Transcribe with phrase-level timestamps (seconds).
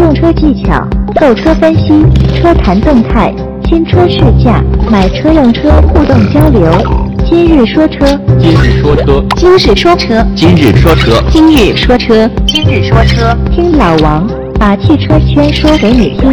[0.00, 0.82] 用车技巧、
[1.20, 1.88] 购车分析、
[2.34, 3.34] 车谈动态、
[3.68, 6.72] 新车试驾、买车用车互动交流。
[7.26, 8.06] 今日说车，
[8.38, 14.26] 今日说车，今日说车，今日说车，今日说车，今日说车，听老王
[14.58, 16.30] 把汽车圈说给你听。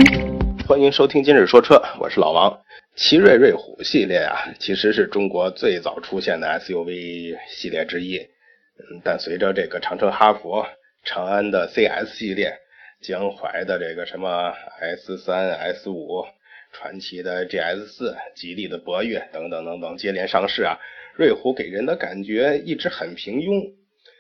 [0.66, 2.58] 欢迎收听今日说车，我是老王。
[2.96, 8.16] 奇瑞瑞虎系列啊，其实是中国最早出现的 SUV 系列之一。
[8.16, 10.64] 嗯，但随着这个长城、哈弗、
[11.04, 12.54] 长安的 CS 系列。
[13.02, 16.26] 江淮的这个什么 S 三、S 五，
[16.74, 20.78] 传祺的 GS 四，吉利的博越等等等等接连上市啊，
[21.16, 23.74] 瑞虎给人的感觉一直很平庸。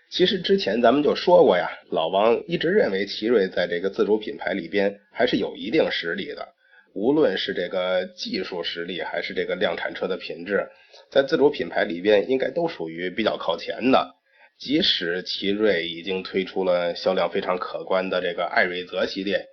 [0.09, 6.47] 其实之前咱们就说过呀，老王一直认为奇瑞在这个自主品牌里边还是有一定实力的，
[6.93, 10.69] 无论是这个技术实力还是这个量产车的品质，
[11.11, 14.15] 在自主品牌里边应该都属于比较靠前的。
[14.57, 19.45] 即使奇瑞已经推出了销量非常可观的这个艾瑞泽系列，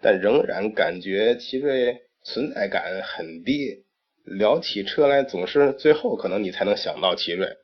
[0.00, 3.84] 但仍然感觉奇瑞存在感很低。
[4.24, 7.56] 聊起车来，总是最后可能你才能想到奇瑞。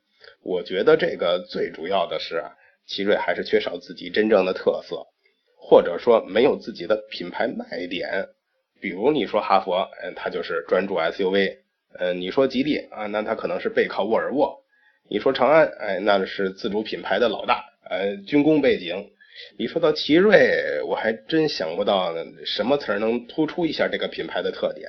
[0.43, 2.43] 我觉得这个最主要的是，
[2.85, 5.07] 奇瑞还是缺少自己真正的特色，
[5.55, 8.27] 或者说没有自己的品牌卖点。
[8.81, 9.71] 比如你说哈弗，
[10.03, 11.59] 嗯，它就是专注 SUV；
[11.97, 14.61] 嗯，你说吉利啊，那它可能是背靠沃尔沃。
[15.11, 19.09] 你说长安，哎，那是自主品牌的老大，呃，军工背景。
[19.57, 22.13] 你说到奇瑞，我还真想不到
[22.45, 24.87] 什么词儿能突出一下这个品牌的特点。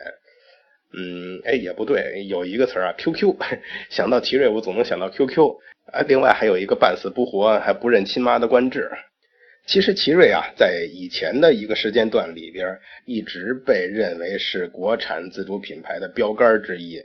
[0.93, 3.35] 嗯，哎，也不对，有一个词儿啊，QQ。
[3.89, 5.57] 想到奇瑞，我总能想到 QQ。
[5.91, 8.91] 啊，另外还有一个半死不活还不认亲妈的官制。
[9.67, 17.03] 其实奇瑞啊，在以前的一个时间段里边，一直被认为是国产自主品牌的标杆之一。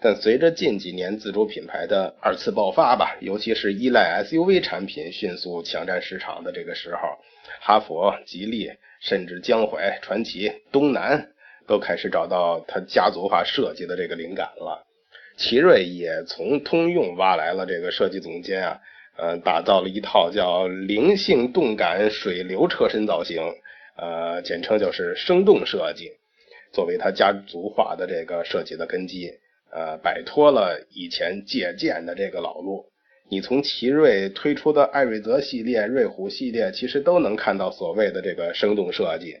[0.00, 7.00] 但随着近几年自主品牌的二次爆发吧，尤其是依赖 SUV 产品迅速抢占市场的这个时候，
[7.60, 11.30] 哈弗、吉利，甚至江淮、传祺、东南
[11.66, 14.86] 都开始找到它家族化设计的这个灵感了。
[15.36, 18.80] 奇瑞也从通用挖来了这个设计总监啊，
[19.16, 23.42] 呃，打造了一套叫灵性动感水流车身造型，
[23.96, 26.12] 呃，简称就是生动设计，
[26.72, 29.32] 作为它家族化的这个设计的根基。
[29.70, 32.86] 呃，摆脱了以前借鉴的这个老路，
[33.30, 39.36] 你从奇瑞推出的艾瑞泽系列、瑞虎系列，其实都能看到所谓的这个生动设计。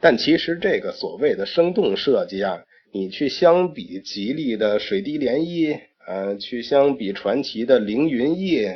[0.00, 2.62] 但其实这个所谓的生动设计啊，
[2.92, 8.68] 你去相比吉利的水滴涟漪，呃，去相比传祺的凌云翼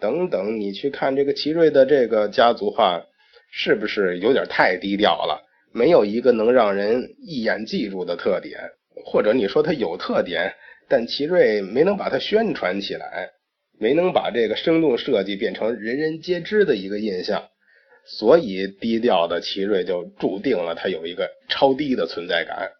[0.00, 3.04] 等等，你去看这个奇瑞的这个家族化，
[3.52, 5.42] 是不是有点太低调了？
[5.72, 8.58] 没有一个能让人一眼记住的特点。
[9.04, 10.54] 或者你说它有特点，
[10.88, 13.30] 但奇瑞没能把它宣传起来，
[13.78, 17.48] 没能把这个生动设计变成人人皆知的一个印象，
[18.06, 22.70] 所以低调的奇瑞就注定了它有一个超低的存在感。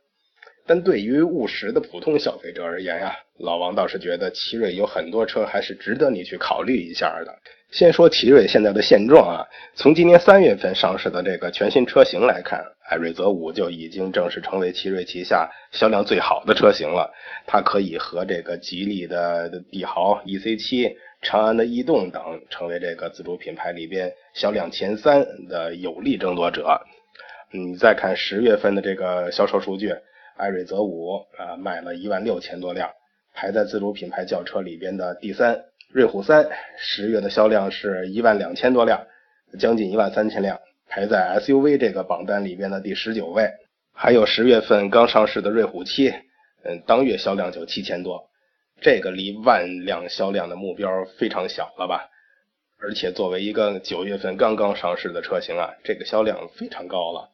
[0.66, 7.34] 但对于务实的普通消费者而言呀，老王倒是觉得奇瑞有很多车还是值得你去考虑一下的。
[7.72, 9.42] 先说奇瑞现在的现状啊，
[9.74, 17.12] 从今年三月份上市的这个全新车型来看，艾瑞泽五就已经正式成为奇瑞旗下销量最好的车型了。
[17.48, 26.80] 它可以和这个吉利的帝豪 EC7、长安的逸动等成为这个自主品牌里边销量前三的有力争夺者。
[27.50, 29.92] 你再看十月份的这个销售数据。
[30.36, 32.90] 艾瑞泽五啊，卖了一万六千多辆，
[33.34, 35.64] 排在自主品牌轿车里边的第三。
[35.92, 39.06] 瑞虎三十月的销量是一万两千多辆，
[39.58, 40.58] 将近一万三千辆，
[40.88, 43.50] 排在 SUV 这个榜单里边的第十九位。
[43.92, 46.08] 还有十月份刚上市的瑞虎七，
[46.64, 48.28] 嗯，当月销量就七千多，
[48.80, 52.10] 这个离万辆销量的目标非常小了吧？
[52.80, 57.30] 而且作为一个九月份刚刚上市的车型啊，这个销量非常高了。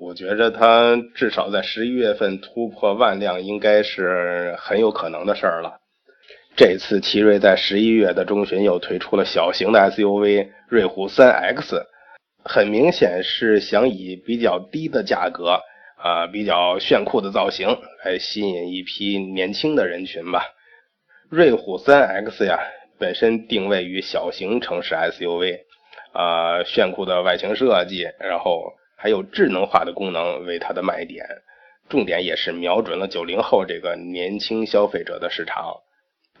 [0.00, 5.80] 我觉着它至少在十一月份突破万辆，应该是很有可能的事儿了。
[6.56, 11.82] 这次奇瑞在十一月的中旬又推出了小型的 SUV 瑞虎三 X，
[12.44, 15.60] 很明显是想以比较低的价格
[15.96, 20.44] 啊，比较炫酷的造型来吸引一批年轻的人群吧。
[21.28, 22.60] 瑞虎三 X 呀，
[23.00, 25.58] 本身定位于小型城市 SUV，
[26.12, 28.74] 啊，炫酷的外形设计，然后。
[29.00, 31.24] 还有智能化的功能为它的卖点，
[31.88, 35.76] 重点也是瞄准了九零后这个年轻消费者的市场。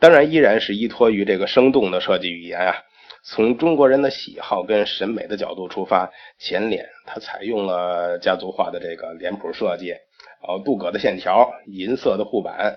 [0.00, 2.74] 当然，依然是依托于这个生动的设计语言啊。
[3.22, 9.92] 从中国人的喜好跟审美的角度出发，前脸它采用了家族化的这个脸谱设计，
[10.42, 12.76] 哦，镀铬的线条，银色的护板，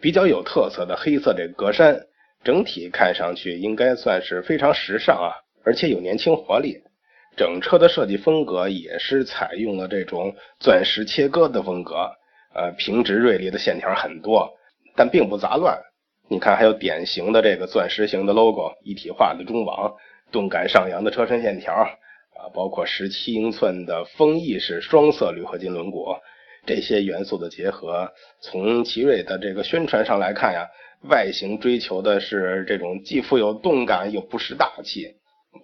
[0.00, 2.04] 比较有特色的黑色这格栅，
[2.42, 5.30] 整体看上去应该算是非常时尚啊，
[5.64, 6.82] 而且有年轻活力。
[7.36, 12.10] 整车的设计风格也是采用了这种钻石切割的风格，
[12.54, 14.52] 呃，平直锐利的线条很多，
[14.94, 15.78] 但并不杂乱。
[16.28, 19.94] 你看，还有典型的这个钻石型的 logo，一体化的中网，
[20.32, 26.18] 动感上扬的车身线条，啊，包括十七英寸的风翼式双色铝合金轮毂，
[26.64, 28.10] 这些元素的结合，
[28.40, 30.66] 从奇瑞的这个宣传上来看呀，
[31.10, 35.16] 外形追求的是这种既富有动感又不失大气。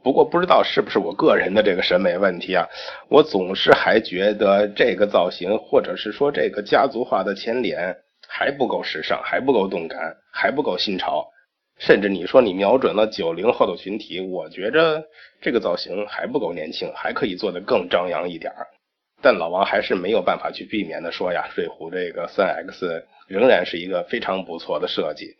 [0.02, 2.66] 不过不知道是不是我个人的这个审美问题啊，
[3.08, 7.94] 我总是还觉得这个造型，或者是说这个家族化的前脸
[8.26, 11.28] 还不够时尚，还不够动感，还不够新潮。
[11.78, 15.04] 甚至你说你瞄准了九零后的群体，我觉着
[15.40, 18.66] 这个造型还不够年轻，还可以做得更张扬一点儿。
[19.20, 25.36] 但老王还是没有办法去避免的说呀，瑞虎这个三 X 仍然是一个非常不错的设计。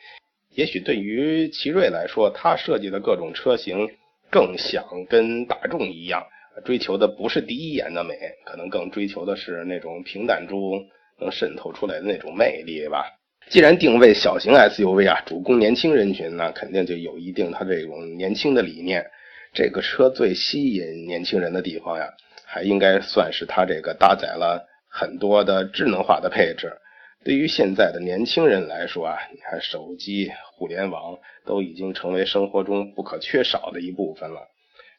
[0.55, 3.89] 也许对于奇瑞来说，它设计的各种车型。
[4.31, 6.25] 更想跟大众一样，
[6.65, 10.87] 追求的不是第一眼的美，可能更追求的是那种平淡中
[11.19, 13.05] 能渗透出来的那种魅力吧。
[13.49, 19.05] 既然定位小型 SUV 啊，主攻年轻人群，那肯定就有一定它这种年轻的理念。
[19.53, 22.07] 这个车最吸引年轻人的地方呀，
[22.45, 26.73] 还应该算是它这个搭载了很多的智能化的配置。
[27.23, 34.49] 对于现在的年轻人来说啊，你看手机、互联网都已经成为生活中不可缺少的一部分了。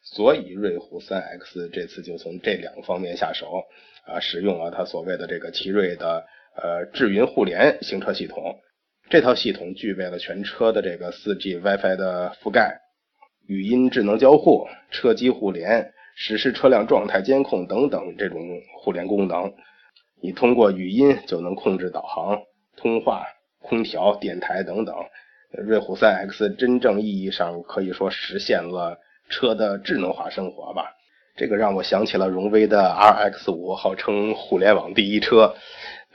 [0.03, 3.63] 所以瑞虎 3X 这次就从这两方面下手
[4.06, 6.23] 啊，使用了它所谓的这个奇瑞的
[6.56, 8.59] 呃智云互联行车系统。
[9.09, 12.79] 这套系统具备了全车的这个 4G WiFi 的覆盖、
[13.47, 18.39] 语音智能交互、车机互联、实时车辆状态监控等等这种
[18.79, 19.51] 互联功能。
[20.21, 22.39] 你通过语音就能控制导航、
[22.77, 23.25] 通话、
[23.59, 24.95] 空调、电台等等。
[25.51, 28.97] 瑞虎 3X 真正意义上可以说实现了
[29.29, 30.85] 车的智能化生活吧。
[31.35, 35.56] 这个让我想起了荣威的 RX5，号称互联网第一车。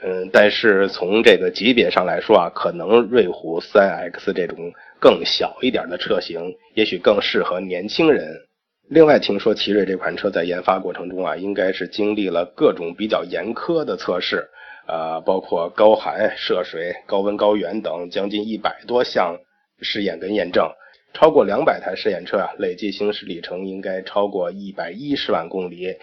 [0.01, 8.46] 嗯，但是从这个级别上来说啊，可能瑞虎 3X 这种更小一点的车型，也许更适合年轻人。
[8.89, 14.47] 另外，听说奇瑞这款车在研发过程中啊，应该是经历了各种比较严苛的测试，
[14.87, 19.37] 呃，包括高寒、涉水、高温、高原等将近一百多项
[19.81, 20.71] 试验跟验证，
[21.13, 25.93] 超过两百台试验车啊，累计行驶里程应该超过一百一十万公里。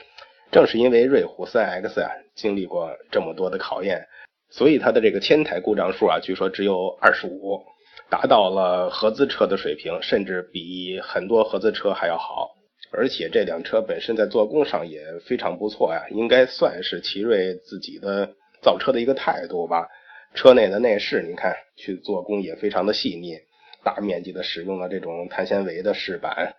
[0.52, 4.06] 正是因为瑞虎 3X 啊，经历过这么多的考验，
[4.50, 7.62] 所以它的这个千台故障数啊，据说只有二十五，
[8.10, 12.53] 达到了合资车的水平，甚至比很多合资车还要好。
[12.96, 19.88] 而且这辆车本身在做工上也非常不错呀，应该算是奇瑞自己的造车的一个态度吧。
[20.34, 23.38] 车内的内饰，你看去做工也非常的细腻，
[23.84, 26.54] 大面积的使用了这种碳纤维的饰板，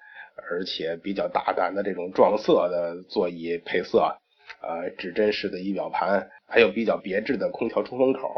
[0.49, 4.17] 而且比较大胆的这种撞色的座椅配色，
[4.61, 8.29] 呃，指针式的仪表盘，还有比较别致的空调出风口，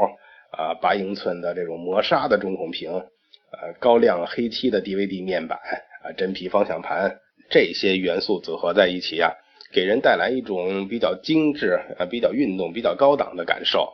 [0.52, 5.60] 啊，八英寸的这种磨砂的中控屏，呃，高亮黑漆的 DVD 面板，
[6.04, 7.20] 啊，真皮方向盘。
[7.50, 9.34] 这些元素组合在一起呀，
[9.72, 13.94] 给人带来一种比较精致、啊比较运动、比较高档的感受。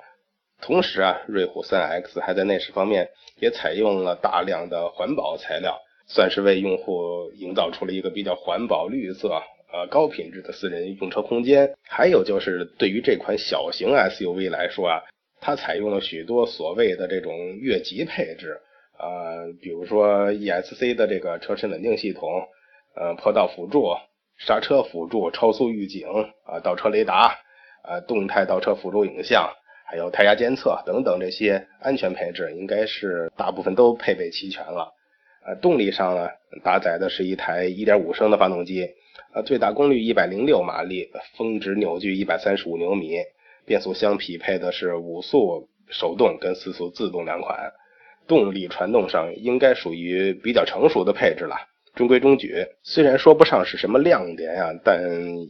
[0.62, 3.10] 同时啊，瑞虎 3X 还在内饰方面
[3.40, 5.78] 也采用了大量的环保材料，
[6.08, 9.42] 算是为用户营造出了一个比较环保、绿色、
[9.72, 11.76] 呃高品质的私人用车空间。
[11.88, 15.02] 还有就是对于这款小型 SUV 来说啊，
[15.42, 18.58] 它采用了许多所谓的这种越级配置，
[18.98, 22.48] 呃，比如说 ESC 的这个车身稳定系统。
[22.96, 23.96] 呃，坡道辅助、
[24.38, 26.08] 刹车辅助、超速预警
[26.46, 27.36] 啊，倒车雷达
[27.84, 29.50] 啊，动态倒车辅助影像，
[29.86, 34.94] 还有胎压监测等等这些安全配置，应该是大部分都配备齐全了。
[35.46, 36.30] 呃，动力上呢，
[36.64, 38.88] 搭载的是一台1.5升的发动机，
[39.34, 43.18] 呃，最大功率106马力，峰值扭矩135牛米，
[43.66, 47.72] 变速箱匹配的是五速手动跟四速自动两款，
[48.28, 51.56] 动力传动上应该属于比较成熟的配置了。
[51.96, 55.02] 中规中矩，虽然说不上是什么亮点呀，但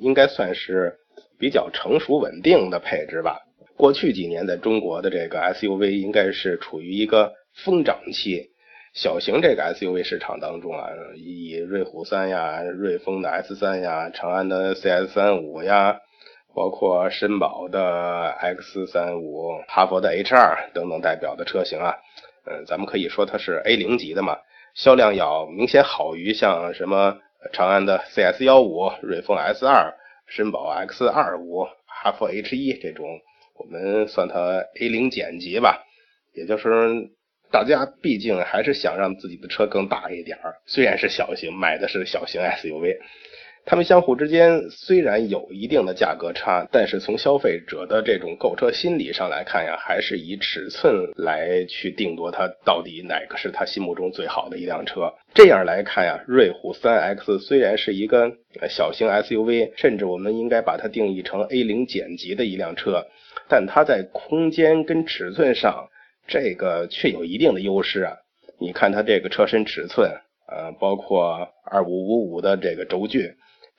[0.01, 0.97] 应该算是
[1.39, 3.39] 比较成熟稳定的配置吧。
[3.77, 8.51] 过去几年在中国的这个 SUV 应该是处于一个疯涨期，
[8.93, 15.97] 小型这个 SUV 市场当中啊，以瑞虎三呀、瑞风的 S 三呀、长安的 CS 三五呀，
[16.53, 21.95] 包括绅宝的 X 三五、哈佛的 H 二等等代表的车型啊，
[22.45, 24.37] 嗯，咱们可以说它是 A 零级的嘛。
[24.73, 27.17] 销量要明显好于像什么
[27.51, 29.93] 长安的 CS 幺五、瑞风 S 二、
[30.29, 33.19] 绅宝 X 二五、哈弗 H 一这种，
[33.55, 35.83] 我们算它 A 零减级吧。
[36.33, 37.11] 也就是
[37.51, 42.97] 大家毕竟还是想让自己的车更大一点，虽然是小型，买的是小型 SUV，
[43.65, 55.13] 它们相互之间虽然有一定的价格差，但是从消费者的这种购车心理上来看呀，还是以尺寸来去定夺它到底哪个是他心目中最好的一辆车。
[55.33, 58.33] 这样来看呀，瑞虎 3X 虽然是一个
[58.69, 63.07] 小型 SUV，甚至我们应该把它定义成 A 零减级的一辆车，
[63.47, 65.87] 但它在空间跟尺寸上，
[66.27, 68.17] 这个却有一定的优势啊。
[68.59, 70.11] 你看它这个车身尺寸，
[70.47, 73.33] 呃，包括二五五五的这个轴距。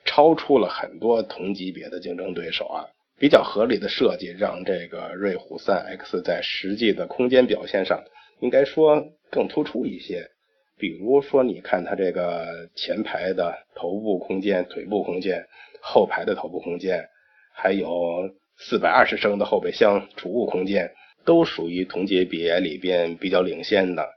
[0.05, 2.85] 超出了很多同级别的竞争对手啊，
[3.19, 8.01] 比较合理的设计让这个瑞虎 3X 在实际的空间表现上，
[8.39, 10.29] 应该说更突出一些。
[10.77, 15.45] 比如说，你看它这个前排的头部空间、腿部空间，
[15.81, 17.07] 后排的头部空间，
[17.53, 20.91] 还有420升的后备箱储物空间，
[21.23, 24.07] 都属于同级别里边比较领先的。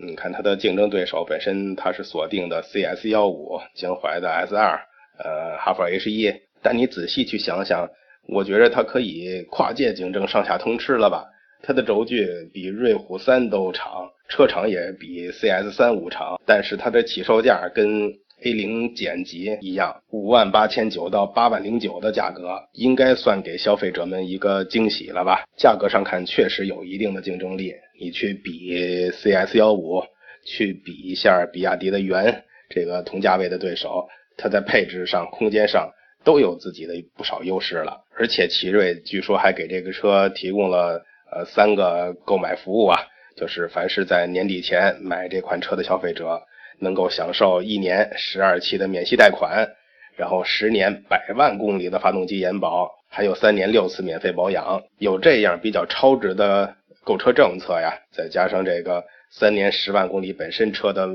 [0.00, 4.80] 你看它的竞争对手本身它是锁定的 CS15、江淮的 S2。
[5.18, 7.88] 呃，哈弗 H 一，但你仔细去想想，
[8.26, 11.24] 我觉得它可以跨界竞争上下通吃了吧？
[11.62, 18.12] 它的轴距比瑞虎三都长，车长也比 CS 三五长，但是它的起售价跟
[18.44, 25.44] A 零减级一样，五万八千九到八万零九的价格，应该算给消费者们一个惊喜了吧？
[25.56, 30.02] 价格上看确实有一定的竞争力，你去比 CS 幺五，
[30.44, 34.06] 去比一下比亚迪的元，这个同价位的对手。
[34.36, 35.90] 它在配置上、空间上
[36.24, 42.98] 都有自己的不少优势了，而且奇瑞据说还给这个车提供了呃三个购买服务啊，
[43.36, 46.42] 就是凡是在年底前买这款车的消费者，
[46.80, 49.68] 能够享受一年十二期的免息贷款，
[50.16, 56.74] 然后十年百万公里的发动机延保，还有三年六次免费保养，有这样比较超值的
[57.04, 61.08] 购车政策呀，再加上这个三年十万公里本身车的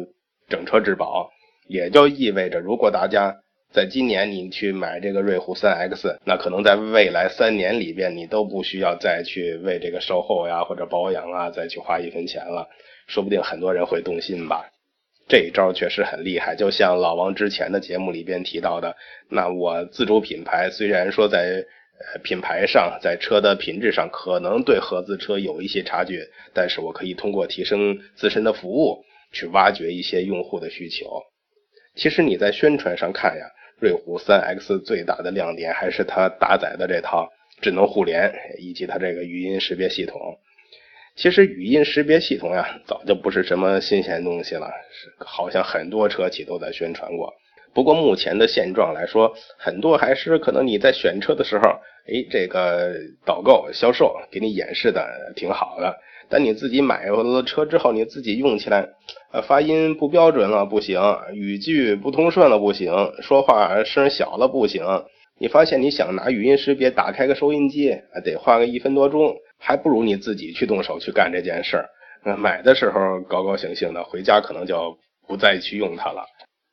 [0.47, 1.31] 整车质保。
[1.69, 12.67] 也就意味着，如果大家在今年你去买这个瑞虎 3X，那可能在未来三年里边，你都不需要再去为这个售后呀或者保养啊再去花一分钱了。
[13.05, 14.65] 说不定很多人会动心吧。
[15.27, 18.97] 这一招确实很厉害，就像老王之前的节目里边提到的，
[19.29, 21.63] 那我自主品牌虽然说在
[21.99, 26.23] 呃品牌上，在车的品质上可能对合资车有一些差距，
[26.55, 31.05] 但是我可以通过提升自身的服务，去挖掘一些用户的需求。
[31.95, 33.45] 其实你在宣传上看呀，
[33.79, 37.29] 瑞虎 3X 最大的亮点还是它搭载的这套
[37.61, 40.37] 智能互联以及它这个语音识别系统。
[41.15, 47.33] 其实语音识别系统呀，早就不是什么新鲜东西了，是好像很多车企都在宣传过。
[47.79, 51.69] 不过目前的现状来说，很多还是可能你在选车的时候，
[52.09, 52.93] 哎，这个
[53.25, 55.95] 导购销售给你演示的挺好的。
[56.27, 58.85] 但你自己买了车之后，你自己用起来，
[59.31, 60.99] 呃，发音不标准了不行，
[61.31, 64.83] 语句不通顺了不行，说话声小了不行。
[65.39, 71.89] 你发现你想拿语音识别打开个收音机，得花个一分多钟，还不如你自己去动手去干这件事儿。
[72.37, 76.25] 买的时候高高兴兴的，回家可能就不再去用它了。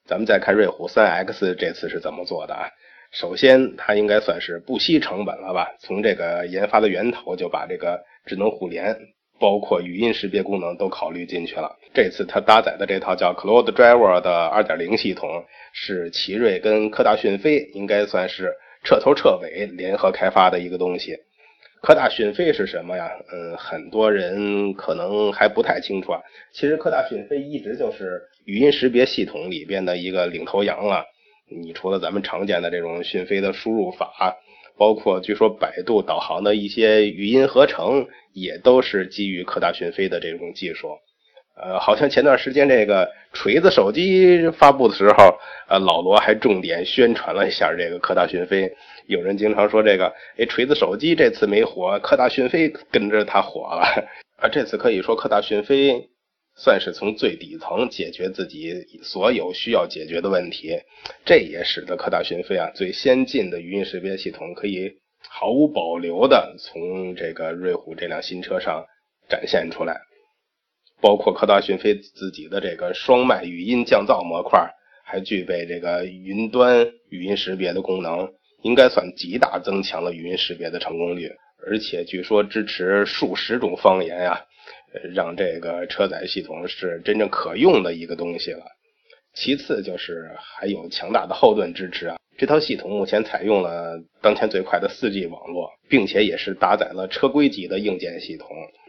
[0.06, 2.68] 咱们再看瑞虎 3X 这次是怎么做的啊？
[3.12, 5.74] 首先，它应该算是不惜成本了吧？
[5.80, 8.96] 从这个研发的源头就把这个智能互联。
[9.38, 11.76] 包括语音识别功能都考虑进去了。
[11.92, 15.44] 这次它搭载的这套叫 Cloud Driver 的2.0系统，
[15.74, 21.18] 是奇瑞跟科大讯飞应该算是彻头彻尾联合开发的一个东西。
[21.82, 23.10] 科大讯飞是什么呀？
[23.32, 26.20] 嗯，很多人可能还不太清楚啊。
[26.52, 31.04] 其实科大讯飞一直就是语音识别系统里边的一个领头羊了。
[31.48, 34.36] 你除了咱们常见的这种讯飞的输入法。
[34.78, 40.88] 包括据说百度导航的一些语音合成，也都是基于科大讯飞的这种技术。
[41.56, 48.72] 呃，好像前段时间这个锤子手机发布的时候，呃，老罗还重点宣传了一下这个科大讯飞。
[49.06, 53.82] 有人经常说这个，哎，锤子手机这次没火，科大讯飞跟着它火了。
[54.36, 56.08] 啊，这次可以说科大讯飞。
[56.58, 58.72] 算是从最底层解决自己
[59.02, 60.80] 所有需要解决的问题，
[61.26, 64.90] 这也使得科大讯飞啊最先进的语音识别系统可以
[65.28, 68.86] 毫无保留的从这个瑞虎这辆新车上
[69.28, 70.00] 展现出来。
[71.00, 74.70] 包括科大讯飞自己的这个双麦语音降噪模块，
[75.04, 81.30] 还具备这个云端语音识别的功能，应该算极大增强了语音识别的成功率。
[81.66, 84.44] 而且据说支持数十种方言呀。
[85.14, 88.64] 让这个车载系统是真正可用的一个东西了。
[89.34, 98.48] 其次就是还有强大的后盾支持啊，这套系统目前采用了当前最快的 4G 网络，并且也是搭载了车规级的硬件系统。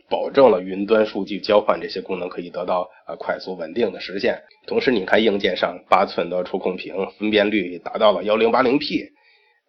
[0.09, 4.41] 保证了云端数据交换这些功能可以得到呃快速稳定的实现。
[4.65, 9.09] 同时，你看硬件上八寸的触控屏，分辨率达到了幺零八零 P，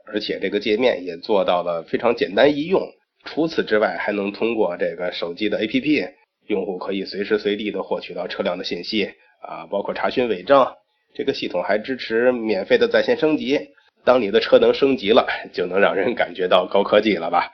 [0.06, 2.80] 而且这个界面也做到了非常简单易用。
[3.24, 6.12] 除此之外，还能通过这个手机的 APP，
[6.46, 9.10] 用户可以随时随地的获取到车辆的信息
[9.42, 10.74] 啊，包括查询违章。
[11.14, 13.58] 这个系统还支持免费的在线升级。
[14.04, 17.52] 当你的车能升级了，就能让人感觉到高科技了吧？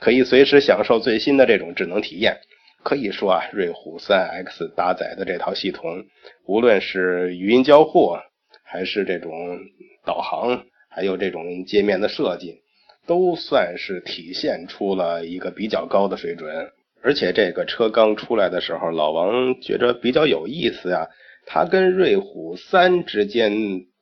[0.00, 2.38] 可以随时享受最新的这种智能体验。
[2.82, 6.04] 可以说啊，瑞虎 3X 搭载的这套系统，
[6.46, 8.16] 无论是语音交互，
[8.62, 9.58] 还是这种
[10.04, 12.60] 导航，还有这种界面的设计，
[13.06, 16.70] 都算是体现出了一个比较高的水准。
[17.02, 21.08] 而且这个车刚出来的时候，老王觉着比较有意思呀。
[21.44, 23.52] 它跟瑞虎3之间。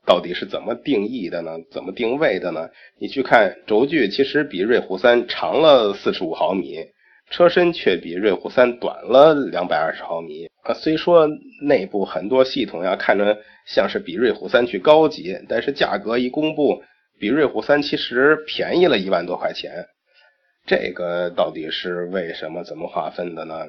[0.07, 1.53] 到底是怎么定义的呢？
[1.71, 2.69] 怎么定位的呢？
[2.99, 6.79] 你去看轴距，其实比瑞虎三长了四十五毫米，
[7.31, 10.47] 车身却比瑞虎三短了两百二十毫米。
[10.63, 11.27] 啊，虽说
[11.63, 16.83] 内部很多系统呀，看着像是比瑞虎三去高级，但是价格一公布，
[17.19, 19.87] 比瑞虎三其实便宜了一万多块钱。
[20.67, 22.63] 这个到底是为什么？
[22.63, 23.67] 怎么划分的呢？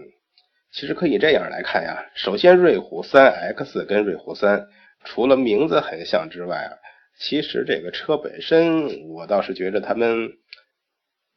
[0.74, 2.06] 其实可以这样来看呀。
[2.14, 4.68] 首先，瑞虎三 X 跟瑞虎三。
[5.06, 6.72] 除了名字很像之外啊，
[7.20, 10.30] 其实这个车本身，我倒是觉得它们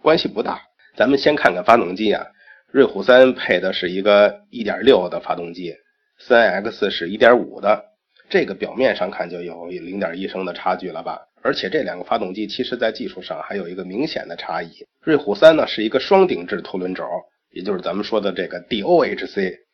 [0.02, 0.60] 关系不大。
[0.96, 2.26] 咱们先看看发动机啊，
[2.72, 5.74] 瑞虎三配的是一个1.6的发动机
[6.20, 7.84] ，3X 是1.5的，
[8.28, 11.20] 这个表面上看就有0.1升的差距了吧？
[11.40, 14.84] 而且这两个发动机其实在技术上还有一个明显的差异。
[15.00, 17.04] 瑞虎三呢是一个双顶置凸轮轴，
[17.52, 19.67] 也就是咱们说的这个 DOHC。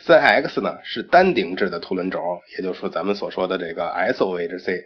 [0.00, 4.84] 三 X 呢是单顶置的凸轮轴，也就是说咱们所说的这个 SOHC，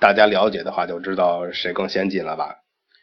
[0.00, 2.56] 大家了解的话就知道谁更先进了吧。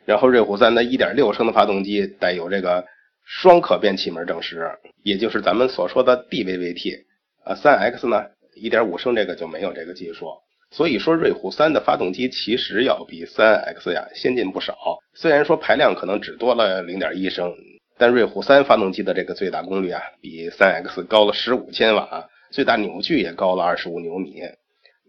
[0.06, 2.86] 然后瑞虎三的1.6升的发动机带有这个
[3.24, 4.72] 双可变气门正时，
[5.04, 7.06] 也就是咱们所说的 DVVT。
[7.44, 8.26] 啊，三 X 呢
[8.60, 10.28] 1.5升这个就没有这个技术，
[10.72, 14.76] 所以说瑞虎三的发动机其实要比三 X 呀先进不少。
[15.14, 17.54] 虽然说排量可能只多了0.1升。
[17.98, 24.42] 但瑞虎三发动机的这个最大功率啊，比三 X 高了十五千瓦，最大扭矩也高了二十五牛米。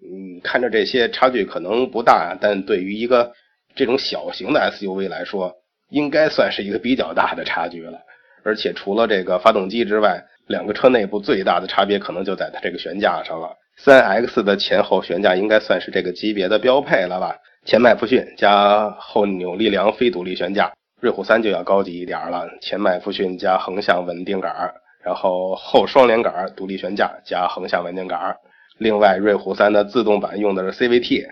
[0.03, 3.33] 嗯，看着这些差距可能不大，但对于一个
[3.75, 5.53] 这种小型的 SUV 来说，
[5.91, 7.99] 应该算是一个比较大的差距了。
[8.45, 13.51] 而且除了这个发动机之外，两个车内部最大的差别可能就在它这个悬架上了。
[13.77, 17.37] 三 X 的前后悬架应该算是这个级别的标配了吧？
[17.65, 20.73] 前麦弗逊加后扭力梁非独立悬架。
[21.01, 28.37] 瑞虎三就要高级一点了，前麦弗逊加横向稳定杆，然后后双连杆独立悬架加横向稳定杆。
[28.79, 31.27] 另外，瑞虎三的自动版用的是 CVT，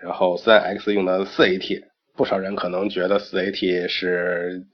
[0.00, 1.84] 然后三 X 用的四 AT。
[2.16, 4.64] 不少人可能觉得四 AT 是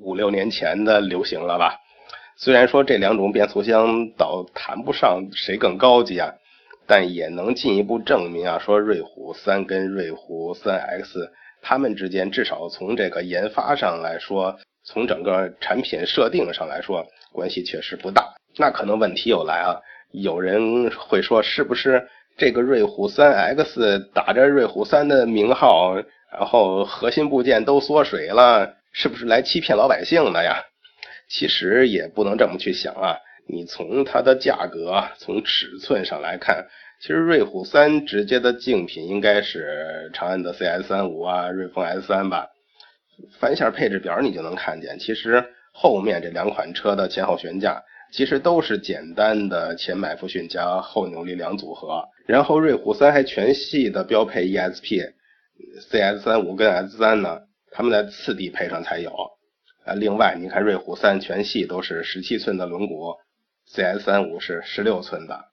[0.00, 1.76] 五六年前的流行了吧？
[2.36, 6.32] 虽然说这两种变速箱倒谈不上谁更高级啊，
[6.86, 11.30] 但也能进一步证明啊，说瑞虎三跟瑞虎三 X。
[11.62, 18.34] 他们之间至少从这个研发上来说，从整个产品设定上来说，关系确实不大。
[18.56, 25.94] 那可能问题又来啊，有人会说，是不是这个瑞虎三 X 打着瑞虎三的名号，
[26.32, 30.64] 然后核心部件都缩水了，是不是来欺骗老百姓的呀？
[31.28, 33.16] 其实也不能这么去想啊，
[33.48, 36.66] 你从它的价格、从尺寸上来看。
[37.02, 42.46] 其实瑞虎三直接的竞品应该是长安的 CS 三五啊，瑞风 S 三吧。
[43.40, 52.04] 翻一下配置表，你就能看见，其实后面这两款车的前后悬架其实都是简单的前麦弗逊加后扭力梁组合。
[52.24, 57.40] 然后瑞虎三还全系的标配 ESP，CS 三五跟 S 三呢，
[57.72, 59.10] 他们在次低配上才有。
[59.84, 63.16] 啊，另外你看瑞虎三全系都是十七寸的轮毂
[63.66, 65.46] ，CS 三五是十六寸的。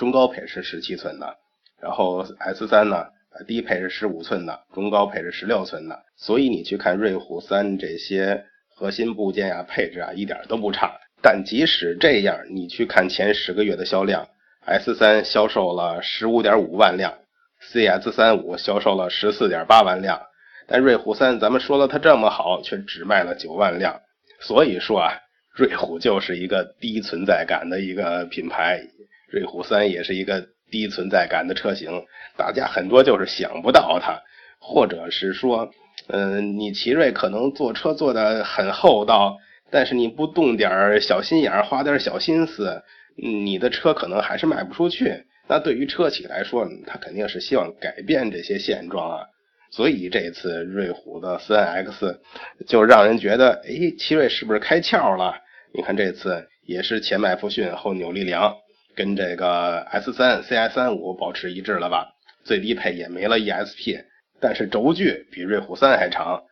[0.00, 1.36] 中高配是十七寸的，
[1.78, 3.04] 然后 S 三呢，
[3.46, 6.04] 低配是十五寸的，中高配是十六寸的。
[6.16, 10.98] 所以你去看瑞虎三这些核心部件啊、配置啊，一点都不差。
[11.20, 14.26] 但即使这样，你去看前十个月的销量
[14.64, 17.12] ，S 三销售了十五点五万辆
[17.60, 20.18] ，CS 三五销售了十四点八万辆，
[20.66, 24.00] 但瑞虎三咱们说了它这么好，却只卖了九万辆。
[24.40, 25.12] 所以说啊，
[25.54, 28.82] 瑞虎就是一个低存在感的一个品牌。
[29.30, 32.04] 瑞虎三也是一个低存在感的车型，
[32.36, 34.20] 大家很多就是想不到它，
[34.58, 35.70] 或者是说，
[36.08, 39.38] 嗯，你奇瑞可能做车做的很厚道，
[39.70, 42.82] 但是你不动点小心眼儿，花点小心思，
[43.16, 45.24] 你的车可能还是卖不出去。
[45.48, 49.26] 那对于车企来说，他肯定是希望改变这些现状啊。
[49.72, 52.20] 所以这次瑞虎的三 X
[52.66, 55.34] 就让人觉得，哎，奇瑞是不是开窍了？
[55.72, 58.52] 你看这次也是前麦弗逊后扭力梁，
[59.00, 62.12] 跟这个 S 三 CS 三五保持一致了吧？
[62.44, 64.04] 最低配也没了 ESP，
[64.42, 66.42] 但是轴距比瑞虎三还长，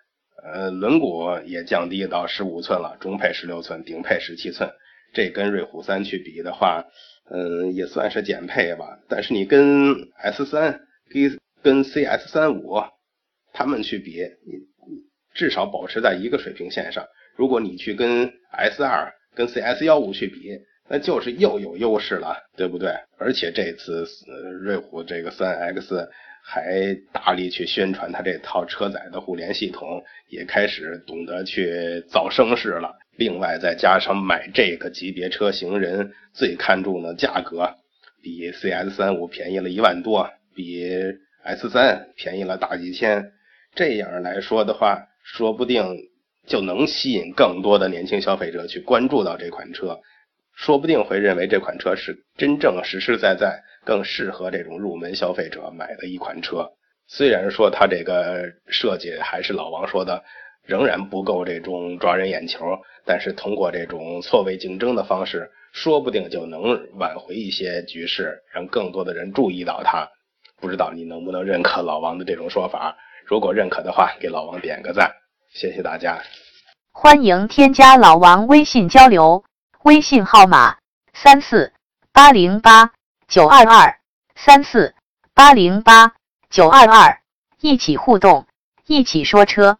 [0.43, 4.71] 呃，轮毂也降低到十五寸了，中配十六寸，顶配十七寸。
[5.13, 6.87] 这跟瑞虎三去比的话，
[7.31, 8.99] 嗯，也算是减配吧。
[9.11, 10.81] 但是你跟 S 三
[11.11, 12.83] 跟跟 CS 三五
[13.53, 14.55] 他们去比，你
[15.35, 17.05] 至少保持在一个水平线上。
[17.37, 22.92] 如果你去跟 S 二跟 CS 幺五去比，那就是又有优势了，对不对？
[23.18, 24.07] 而且这次
[24.61, 26.09] 瑞虎这个三 X
[26.42, 32.96] 还大力去宣传它这套车载的互联系统，也开始懂得去造声势了。
[33.16, 37.74] 另外再加上买这个级别车型人最看重的价格，
[38.22, 40.88] 比 CS 三五便宜了一万多，比
[41.42, 43.33] S 三便宜了大几千。
[43.74, 45.85] 这样来说的话，说不定
[46.46, 50.01] 就能吸引更多的年轻消费者去关注到这款车。
[50.59, 56.68] 说不定会认为这款车是真正实实在在更适合这种入门消费者买的一款车。
[57.07, 60.25] 虽然说它这个设计还是老王说的，
[60.66, 70.09] 仍然不够这种抓人眼球，但是通过这种错位竞争的方式，说不定就能挽回一些局势，让更多的人注意到它。
[70.61, 72.97] 不知道你能不能认可老王的这种说法？
[73.25, 75.12] 如果认可的话，给老王点个赞，
[75.55, 76.21] 谢谢大家。
[76.90, 79.44] 欢迎添加老王微信交流。
[79.85, 80.79] 微信号码
[81.14, 81.73] 三四
[82.12, 82.91] 八零八
[83.29, 84.01] 九二二
[84.35, 84.95] 三四
[85.35, 86.14] 八零八
[86.51, 87.21] 九二二，
[87.61, 88.47] 一起互动，
[88.87, 89.79] 一起说车。